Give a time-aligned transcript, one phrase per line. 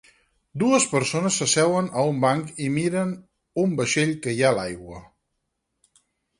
[0.61, 3.13] Dues persones s'asseuen a un banc i miren
[3.67, 5.07] un vaixell que hi ha a l'aigua.